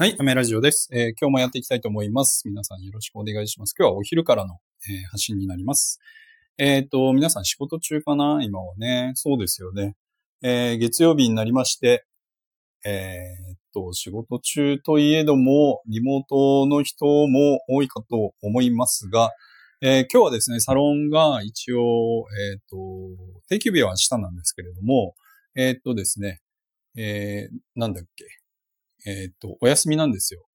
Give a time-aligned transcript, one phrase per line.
[0.00, 2.48] はい、アメラジオです、えー、今日もやっていきたいと思います。
[2.48, 3.74] 皆さんよろしくお願いします。
[3.78, 4.56] 今日はお昼からの、
[4.88, 6.00] えー、発信になります。
[6.56, 8.40] えっ、ー、と、皆さん仕事中かな？
[8.42, 9.12] 今はね。
[9.14, 9.96] そうですよね。
[10.40, 12.06] え月曜日になりまして、
[12.82, 19.32] えっと、仕事中といえども、リモートの人も多いかと思いますが、
[19.82, 22.76] え今日はですね、サロンが一応、えっと、
[23.50, 25.14] 定休日は明日なんですけれども、
[25.54, 26.40] えっとですね、
[26.96, 28.24] えなんだっけ、
[29.06, 30.46] えっ、と、お休みなんですよ。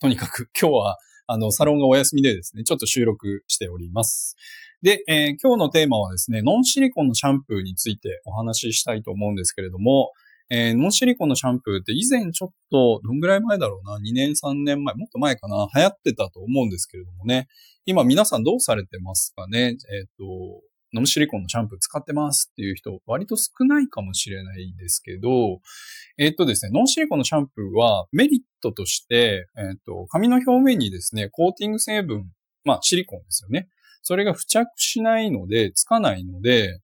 [0.00, 4.36] とにかく、 今日は、あの、サロンがお休みでですね、ちょっと収録しております。
[4.82, 10.12] で、えー、今日のテーマはですね、ノンシリコンのシャンプーについてお話ししたいと思うんですけれども、
[10.48, 17.46] えー、ノンシリコンのシャンプーって以前ちょっと、どんぐらい前だろうな、2年3年前、もっと前かな、流行ってたと思うんですけれどもね、
[17.84, 19.76] 今皆さんどうされてますかね？
[19.92, 20.24] えっ、と、
[20.92, 25.60] ノムシリコンのシャンプー使ってますっていう人、割と少ないかもしれないですけど、
[26.18, 32.30] えっ、とですね、ノンシリコンのシャンプーはメリットとして、えっ、と、髪の表面にですね、コーティング成分、
[32.64, 33.68] まあシリコンですよね。
[34.02, 36.80] それが付着しないので、つかないので、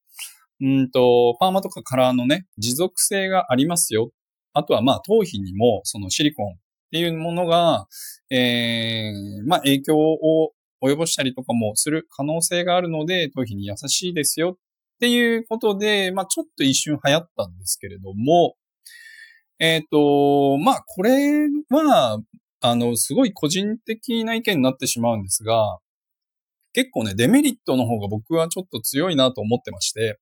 [0.60, 4.10] うんと、パーマとかカラーのね、持続性がありますよ。
[4.52, 6.56] あとはまあ頭皮にもそのシリコンっ
[6.92, 7.86] ていうものが、
[8.30, 10.52] えー、まあ影響を
[10.88, 18.56] 及ぼしたりとかもする可能性があるので、頭皮に優しいですよっていうことで、まあちょっと一瞬流行ったんですけれども、
[19.58, 22.20] えっ、ー、と、まあこれは、
[22.60, 25.78] あの、すごい個人的な意見になってしまうんですが、
[26.72, 30.18] 結構ね、デメリットの方が僕はちょっと強いなと思ってまして、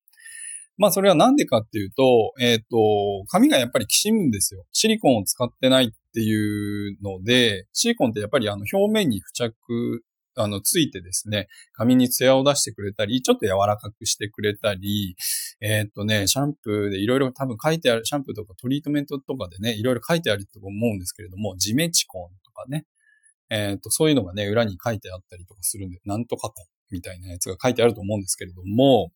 [0.77, 4.65] まあそれはなんでかっていうと、えっ、ー、と、髪がやっぱりきしむんですよ。
[4.73, 10.05] シリコンを使ってないっていうので、シリコンってやっぱりあの表面に付着
[10.37, 15.17] あの、ついてですね、髪にツヤを出してくれたり、ちょっと柔らかくしてくれたり、
[15.61, 22.87] え、っとね、シャンプーでいろいろ多分書いてある、シャンプーとかトリートメントとかでね、いろいろ書いてあると思うんですけれども、ジメチコンとかね、
[23.51, 29.13] え、っと、そういうのがね、裏に書いてあったりとかするんで、なんとかコンみたいなやつが書いてあると思うんですけれども、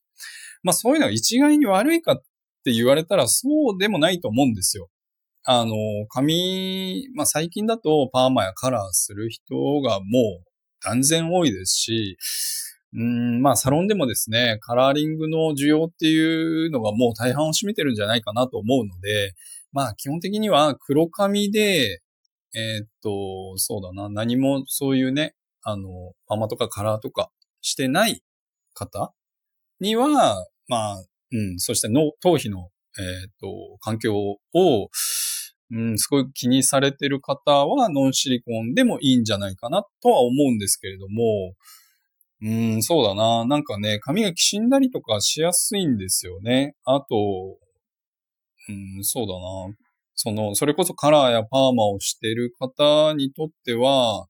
[0.62, 2.22] まあそういうのが一概に悪いかっ
[2.64, 4.88] て言われたらそうでもないと思うんですよ。
[5.44, 5.74] あの、
[6.10, 10.47] 髪、まあ最近だとパーマやカラーする人がもう
[10.82, 12.18] 断然多いですし、
[12.94, 19.34] うん、まあ、サロンでもですね、カラーリングの需要っていうのがもう大半を占めてるんじゃないかなと思うので、
[19.72, 22.00] まあ、基本的には黒髪で、
[22.54, 28.22] えー、っと、そうだな、何もそういうね、あの、パーマとかカラーとかしてない
[28.72, 29.12] 方
[29.80, 34.38] には、まあ、うん、そしての頭皮の、えー、っと、環境を、
[35.70, 41.54] うん、すごい気にされてる方はノンシリコンでもいいんじゃないかなとは思うんですけれども、
[42.40, 43.44] うん、そうだな。
[43.44, 46.74] なんかね、髪がきしんだりとかしやすいんですよね。
[46.84, 47.58] あと、
[48.68, 49.40] うん、そうだな。
[50.14, 54.26] その、それこそカラーやパーマをしてる方にとっては、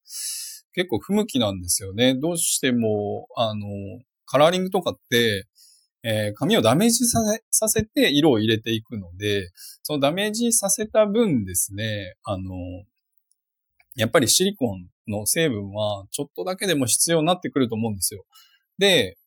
[0.74, 2.14] 結構不向きなんですよね。
[2.14, 3.66] どうしても、あの、
[4.26, 5.46] カラーリングとかって、
[6.02, 9.50] えー、髪をダメージさせ、させて色を入れていくので、
[9.82, 12.54] そのダメージさせた分ですね、あの、
[13.96, 18.24] やっぱりシリコンの成分はちょっとだけでも必要になってくると思うんですよ。
[18.78, 19.18] で、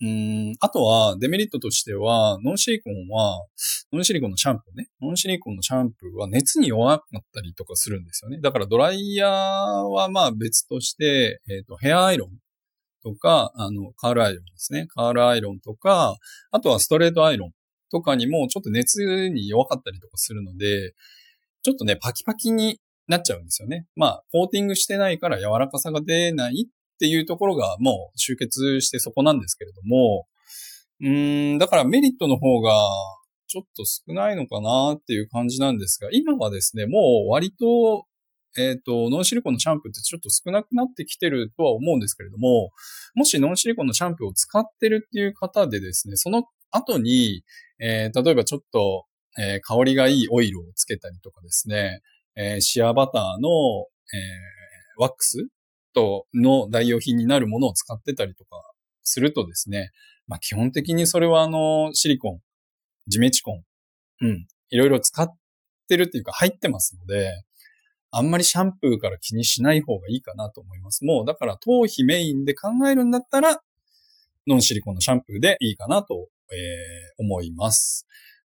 [0.00, 3.44] うん、あとはデメリットとしては、ノンシリコンは、
[3.92, 4.88] ノンシリコンのシャンプーね。
[5.00, 8.40] ノンシリコンのシャンプーは熱に弱かったりとかするんですよね。
[8.40, 12.30] だからドライヤーはまあ別として、えっ、ー、と、ヘアアイロン
[13.02, 14.86] とか、あの、カールアイロンですね。
[14.88, 16.16] カールアイロンとか、
[16.50, 17.50] あとはストレートアイロン
[17.90, 20.94] とかにもちょっと熱に弱かったりとかするので、
[21.62, 23.86] ちょっとね、パキパキになっちゃうんですよね。
[23.96, 30.26] まあ、コーティングしてないから柔らかさが出ないっていうところがもう集結してそこなんですけれども、
[31.00, 32.72] うん、だからメリットの方が
[33.46, 38.04] ちょっと少ないのかなっていう感じなんですが、今はですね、もう割と
[38.58, 42.70] えっ、ー、と、ノンシリコンのシャンプーってちょっと少なくなってきてるとは思うんですけれども、
[43.14, 47.44] もしノンシリコンのシャンプーを使ってるっていう方でですね、その後に、
[47.78, 49.06] えー、例えばちょっと、
[49.38, 52.02] えー、香りがいいオイルをつけたりとかですね、
[52.36, 53.48] え、シアバターの、
[54.14, 54.18] え、
[54.96, 55.48] ワックス
[55.92, 58.62] との代用品になるものを使ってたりとか
[59.02, 59.90] するとですね、
[60.26, 62.40] まあ基本的にそれはあの、シリコン、
[63.06, 63.62] ジメチコン、
[64.20, 65.28] うん、いろいろ使っ
[65.88, 67.42] てるっていうか入ってますので、
[68.10, 71.04] あんまりシャンプーから気にしない方がいいかなと思います。
[71.04, 73.60] もうだから頭皮メインで考えるんだったら、
[74.46, 78.06] ノンシリコンのシャンプーでいいかなと、えー、思います。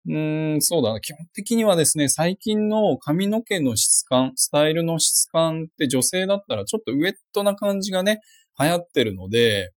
[0.08, 1.02] うーん、そうだな。
[1.02, 8.22] 基本的にはですね、最近の髪の毛の質感、スタイルの質感って女性だったらちょっとウェットな感じがね、
[8.60, 9.74] 流行ってるので、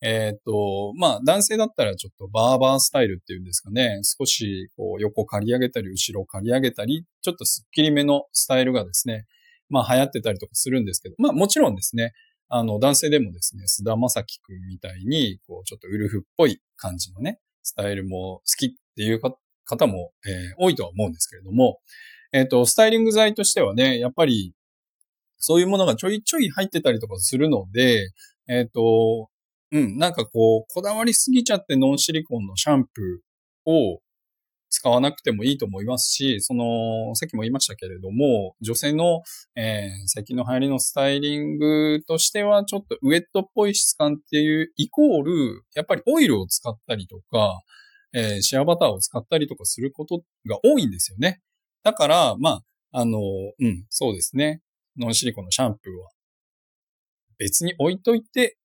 [0.00, 4.00] えっ、ー、と、まあ、男性だったらちょっとバーバースタイルっていうんですかね。
[4.02, 9.26] 少し、こう、横刈り上げたり、後ろ刈り上げたり、ちょっとスッキリめのスタイルがですね、
[9.68, 12.12] まあ流行ってたりとかするんですけど、まあもちろんですね、
[12.48, 19.20] あの男性でもですね、菅田正樹くんみたいに、こうちょっとウルフっぽい感じのね、スタイルも好きっていう
[19.64, 21.80] 方も、えー、多いとは思うんですけれども、
[22.32, 24.54] えっ、ー、と、スタイリング剤としてはね、やっぱり、
[25.38, 28.10] そういうものがちょいちょい入ってたりとかするので、
[28.48, 29.28] えっ、ー、と、
[29.70, 34.00] うん、なんかこう、こだわりすぎちゃってノンシリコンのシャンプーを
[34.70, 39.22] 使わなくてもいいと思いますし、その、さっきも言いましたけれども、女性の、
[39.56, 47.62] えー、最近の流行りのスタイリングとしては、ちょっとウェットっぽい質感っていうイコール、やっぱりオイルを使ったりとか、
[48.14, 51.40] えー、シェアバターを使ったりとかすることが多いんですよね。
[51.82, 52.62] だから、ま
[52.92, 53.18] あ、あの、
[53.58, 54.62] うん、そうですね。
[54.98, 56.10] ノンシリコンのシャンプーは
[57.38, 58.57] 別に置いといて、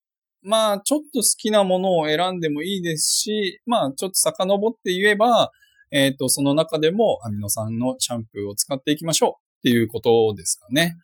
[0.44, 5.52] まあ、ちょっと好きなものを選んでもいいですし、まあ、ちょっと遡って言えば、
[5.92, 10.98] えっ、ー、と、その中でもアミノ酸のシャンプーを使っていきましょうっていうことですかね。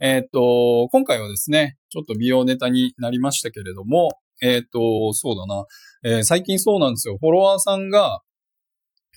[0.00, 5.64] えっ、ー、と、今回はですね、ちょっと美容ネタになりましたけれども、えっ、ー、と、そうだな、
[6.04, 7.16] えー、最近そうなんですよ。
[7.18, 8.20] フォロワーさんが、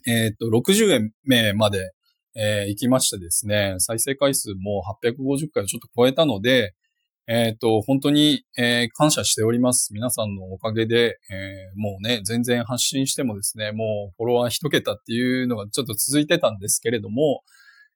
[0.07, 1.92] えっ、と、60円目まで、
[2.38, 6.75] え、行きましてですね、再生回数も850回をちょっと超えたので、
[7.27, 9.94] えっ、ー、と、本当に、えー、感謝しております。
[9.94, 17.42] 皆さんのおかげで、えー、もうね、全然発信してもですね、もうフォロワー一桁っていうのがちょっと続いてたんですけれども、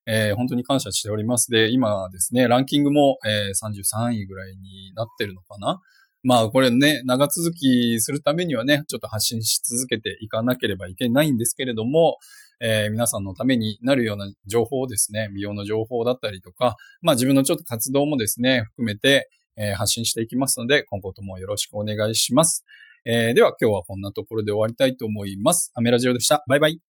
[0.07, 1.51] えー、本当に感謝しております。
[1.51, 5.79] で、今ですね、ランキングも、えー、33位ぐらいになってるのかな。
[6.23, 12.17] まあこれね、長続きするためにはね、ちょっと発信し続けていかなければいけないんですけれども、
[12.61, 22.65] えー、皆さんのためになるような情報をですね、美容の情報だったりとか、まあ自分のちょっと活動もですね、含めて、えー、発信していきますので、今後ともよろしくお願いします。
[23.05, 25.71] えー、では今日はこんなところで終わりたいと思います。
[25.75, 26.43] アメラジオでした。
[26.47, 26.88] バイバイ。